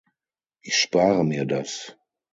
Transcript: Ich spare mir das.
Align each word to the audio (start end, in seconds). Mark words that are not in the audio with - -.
Ich 0.63 0.77
spare 0.79 1.23
mir 1.23 1.45
das. 1.45 1.95